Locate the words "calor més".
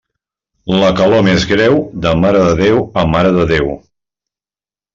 0.99-1.45